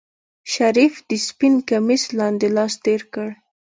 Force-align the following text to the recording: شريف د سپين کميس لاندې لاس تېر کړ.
شريف 0.53 0.93
د 1.09 1.11
سپين 1.27 1.53
کميس 1.69 2.03
لاندې 2.19 2.47
لاس 2.55 2.73
تېر 2.85 3.01
کړ. 3.13 3.29